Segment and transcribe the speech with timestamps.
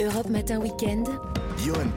[0.00, 1.37] Europe Matin Weekend.
[1.58, 1.88] Johan.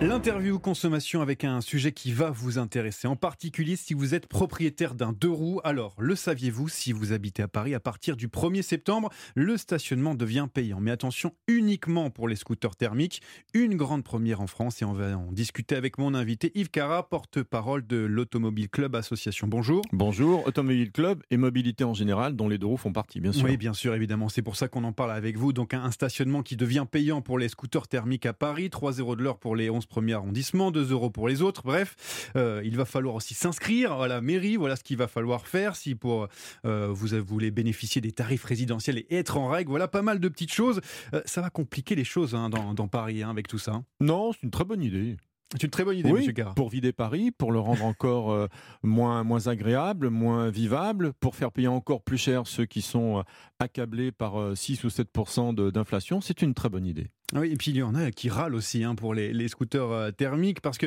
[0.00, 4.94] L'interview consommation avec un sujet qui va vous intéresser, en particulier si vous êtes propriétaire
[4.94, 5.60] d'un deux roues.
[5.62, 10.14] Alors, le saviez-vous, si vous habitez à Paris, à partir du 1er septembre, le stationnement
[10.14, 10.80] devient payant.
[10.80, 13.20] Mais attention, uniquement pour les scooters thermiques,
[13.52, 17.08] une grande première en France et on va en discuter avec mon invité Yves Cara,
[17.08, 19.48] porte-parole de l'Automobile Club Association.
[19.48, 19.82] Bonjour.
[19.92, 23.44] Bonjour, Automobile Club et mobilité en général, dont les deux roues font partie, bien sûr.
[23.44, 24.28] Oui, bien sûr, évidemment.
[24.28, 25.52] C'est pour ça qu'on en parle avec vous.
[25.52, 29.16] Donc, un, un stationnement qui devient payant pour les scooters thermiques à Paris, 3 euros
[29.16, 31.62] de l'heure pour les 11 premiers arrondissements, 2 euros pour les autres.
[31.64, 34.56] Bref, euh, il va falloir aussi s'inscrire à la mairie.
[34.56, 36.28] Voilà ce qu'il va falloir faire si pour
[36.64, 39.70] euh, vous voulez bénéficier des tarifs résidentiels et être en règle.
[39.70, 40.80] Voilà pas mal de petites choses.
[41.14, 43.82] Euh, ça va compliquer les choses hein, dans, dans, Paris hein, avec tout ça.
[44.00, 45.16] Non, c'est une très bonne idée.
[45.52, 46.54] C'est une très bonne idée, oui, Monsieur Gara.
[46.54, 48.48] Pour vider Paris, pour le rendre encore euh,
[48.82, 53.24] moins, moins agréable, moins vivable, pour faire payer encore plus cher ceux qui sont
[53.58, 57.08] accablés par euh, 6 ou 7% d'inflation, c'est une très bonne idée.
[57.34, 59.90] Oui, et puis il y en a qui râlent aussi hein, pour les, les scooters
[59.90, 60.86] euh, thermiques parce que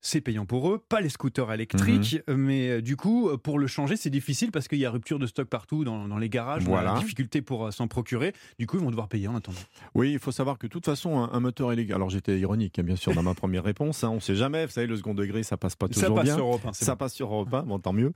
[0.00, 2.32] c'est payant pour eux, pas les scooters électriques, mmh.
[2.34, 5.26] mais euh, du coup, pour le changer, c'est difficile parce qu'il y a rupture de
[5.26, 6.94] stock partout dans, dans les garages, voilà.
[6.94, 8.32] on a difficulté pour euh, s'en procurer.
[8.58, 9.58] Du coup, ils vont devoir payer en attendant.
[9.94, 11.94] Oui, il faut savoir que de toute façon, un, un moteur électrique.
[11.94, 14.04] Alors j'étais ironique, hein, bien sûr, dans ma première réponse.
[14.04, 14.66] Hein, on ne sait jamais.
[14.66, 16.34] Vous savez, le second degré, ça passe pas toujours ça passe bien.
[16.34, 16.96] Sur Europe 1, ça bon.
[16.98, 18.12] passe sur Europe 1, bon, tant mieux.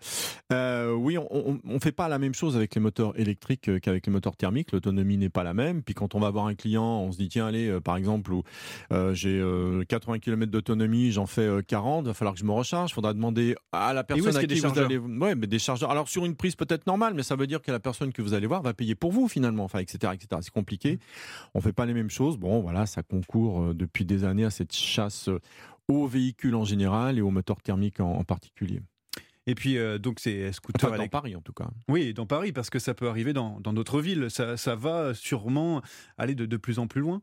[0.53, 4.13] Euh, oui, on ne fait pas la même chose avec les moteurs électriques qu'avec les
[4.13, 4.73] moteurs thermiques.
[4.73, 5.83] L'autonomie n'est pas la même.
[5.83, 8.33] Puis quand on va voir un client, on se dit tiens, allez, euh, par exemple,
[8.33, 8.43] où
[8.93, 9.43] euh, j'ai
[9.89, 12.91] 80 km d'autonomie, j'en fais 40, il va falloir que je me recharge.
[12.91, 14.99] Il faudra demander à la personne à qui vous allez.
[14.99, 15.91] Ouais, mais des chargeurs.
[15.91, 18.35] Alors sur une prise peut-être normale, mais ça veut dire que la personne que vous
[18.35, 19.65] allez voir va payer pour vous finalement.
[19.65, 20.41] Enfin, etc., etc.
[20.43, 20.99] C'est compliqué.
[21.55, 22.37] On fait pas les mêmes choses.
[22.37, 25.29] Bon, voilà, ça concourt depuis des années à cette chasse
[25.89, 28.81] aux véhicules en général et aux moteurs thermiques en, en particulier.
[29.47, 31.69] Et puis, euh, donc, c'est scooter enfin, dans Paris, en tout cas.
[31.89, 34.31] Oui, dans Paris, parce que ça peut arriver dans d'autres villes.
[34.31, 35.83] Ça, ça, va sûrement
[36.17, 37.21] aller de, de plus en plus loin.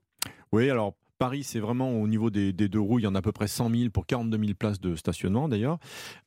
[0.52, 3.22] Oui, alors Paris, c'est vraiment au niveau des, deux roues, il y en a à
[3.22, 5.78] peu près 100 000 pour 42 000 places de stationnement d'ailleurs.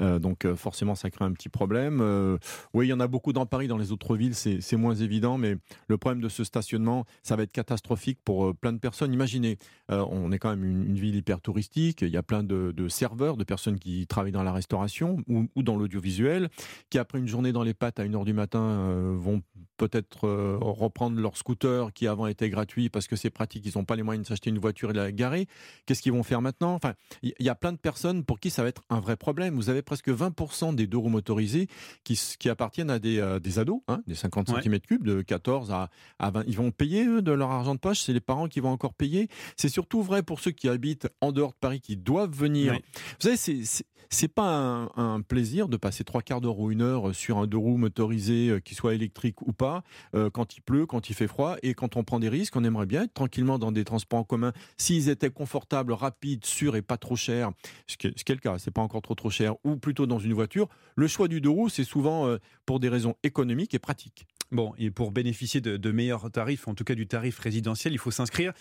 [0.01, 1.99] Euh, donc euh, forcément, ça crée un petit problème.
[2.01, 2.39] Euh,
[2.75, 5.37] oui, il y en a beaucoup dans Paris, dans les autres villes, c'est moins évident,
[5.37, 5.57] mais
[5.89, 9.13] le problème de ce stationnement, ça va être catastrophique pour plein de personnes.
[9.13, 13.37] Imaginez, on est quand même une, ville hyper touristique, il y a plein de, serveurs,
[13.37, 16.51] de personnes qui travaillent dans la restauration ou, ou dans l'audiovisuel,
[16.91, 19.43] qui après une journée dans les pattes à 1h du matin vont
[19.77, 20.29] peut-être
[20.61, 24.03] reprendre leur scooter qui avant était gratuit parce que c'est pratique, ils n'ont pas les
[24.03, 25.47] moyens de s'acheter une voiture et la garer.
[25.87, 26.75] Qu'est-ce qu'ils vont faire maintenant?
[26.75, 29.55] Enfin, il y a plein de personnes pour qui ça va être un vrai problème.
[29.55, 31.69] Vous avez presque 20% des deux roues motorisées
[32.05, 34.61] qui, qui appartiennent à des, euh, des ados, hein, des 50 ouais.
[34.61, 36.45] cm3, de 14 à, à 20.
[36.47, 38.01] Ils vont payer, eux, de leur argent de poche.
[38.01, 39.29] C'est les parents qui vont encore payer.
[39.57, 42.75] C'est surtout vrai pour ceux qui habitent en dehors de Paris, qui doivent venir.
[42.75, 46.83] Vous savez, c'est c'est pas un, un, plaisir de passer trois quarts d'heure ou une
[46.83, 49.83] heure sur un deux roues motorisé, euh, qui soit électrique ou pas,
[50.15, 52.65] euh, quand il pleut, quand il fait froid, et quand on prend des risques, on
[52.65, 54.53] aimerait bien être tranquillement dans des transports en commun.
[54.77, 57.51] S'ils étaient confortables, rapides, sûrs et pas trop chers,
[57.87, 60.35] ce qui est, le cas, c'est pas encore trop trop cher, ou plutôt dans une
[60.35, 64.27] voiture, le choix du deux roues, c'est souvent euh, pour des raisons économiques et pratiques.
[64.53, 67.99] Bon, et pour bénéficier de, de meilleurs tarifs, en tout cas du tarif résidentiel, il
[67.99, 68.53] faut s'inscrire,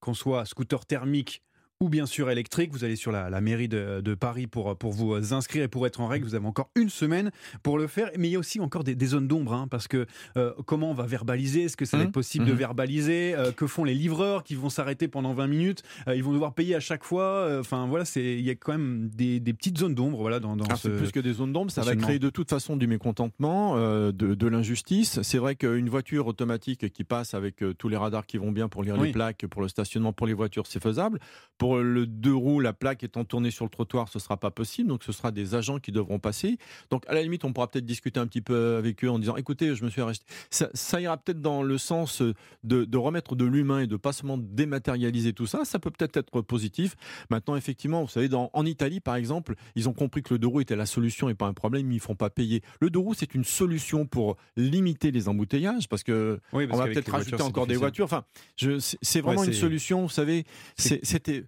[0.00, 1.42] qu'on soit scooter thermique
[1.80, 2.72] ou bien sûr électrique.
[2.72, 5.86] Vous allez sur la, la mairie de, de, Paris pour, pour vous inscrire et pour
[5.86, 6.26] être en règle.
[6.26, 7.30] Vous avez encore une semaine
[7.62, 8.10] pour le faire.
[8.18, 10.90] Mais il y a aussi encore des, des zones d'ombre, hein, parce que euh, comment
[10.90, 11.64] on va verbaliser?
[11.64, 12.48] Est-ce que ça va être possible mmh.
[12.48, 13.34] de verbaliser?
[13.34, 15.82] Euh, Que font les livreurs qui vont s'arrêter pendant 20 minutes?
[16.08, 17.58] Euh, Ils vont devoir payer à chaque fois.
[17.60, 20.64] Enfin voilà, il y a quand même des, des petites zones d'ombre voilà, dans, dans
[20.70, 20.88] ah, ce...
[20.88, 24.34] Plus que des zones d'ombre, ça va créer de toute façon du mécontentement, euh, de,
[24.34, 25.20] de l'injustice.
[25.22, 28.68] C'est vrai qu'une voiture automatique qui passe avec euh, tous les radars qui vont bien
[28.68, 29.08] pour lire oui.
[29.08, 31.18] les plaques, pour le stationnement, pour les voitures, c'est faisable.
[31.58, 34.88] Pour le deux roues, la plaque étant tournée sur le trottoir, ce sera pas possible.
[34.88, 36.58] Donc, ce sera des agents qui devront passer.
[36.90, 39.36] Donc, à la limite, on pourra peut-être discuter un petit peu avec eux en disant,
[39.36, 40.22] écoutez, je me suis arrêté.
[40.50, 44.12] Ça, ça ira peut-être dans le sens de, de remettre de l'humain et de pas
[44.12, 45.64] seulement dématérialiser tout ça.
[45.64, 46.96] Ça peut peut-être être positif.
[47.30, 50.48] Maintenant, effectivement, vous savez, dans, en Italie, par exemple, ils ont compris que le deux
[50.48, 51.90] roues était la solution et pas un problème.
[51.92, 52.62] Ils ne font pas payer.
[52.80, 56.84] Le deux roues, c'est une solution pour limiter les embouteillages parce que oui, parce on
[56.84, 58.04] va peut-être rajouter voitures, encore des voitures.
[58.04, 58.24] Enfin,
[58.56, 60.02] c'est vraiment Ouais, une solution.
[60.02, 60.44] Vous savez,
[60.76, 61.44] c'était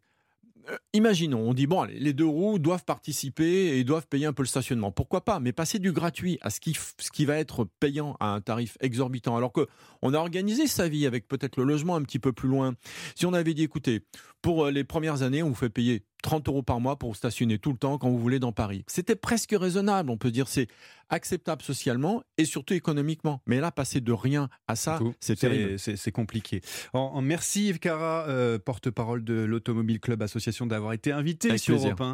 [0.93, 4.49] imaginons, on dit bon, les deux roues doivent participer et doivent payer un peu le
[4.49, 4.93] stationnement.
[4.93, 5.41] Pourquoi pas?
[5.41, 8.77] Mais passer du gratuit à ce qui, ce qui va être payant à un tarif
[8.81, 9.67] exorbitant, alors que
[10.03, 12.75] on a organisé sa vie avec peut-être le logement un petit peu plus loin.
[13.15, 14.03] Si on avait dit, écoutez,
[14.47, 17.59] pour euh, les premières années, on vous fait payer 30 euros par mois pour stationner
[17.59, 18.85] tout le temps quand vous voulez dans Paris.
[18.87, 20.69] C'était presque raisonnable, on peut dire, c'est
[21.09, 23.43] acceptable socialement et surtout économiquement.
[23.47, 25.79] Mais là, passer de rien à ça, c'est terrible.
[25.79, 26.61] C'est compliqué.
[26.93, 31.61] En, en, merci Yves Cara, euh, porte-parole de l'Automobile Club Association, d'avoir été invité Avec
[31.61, 31.77] sur.
[31.77, 32.05] Europe 1.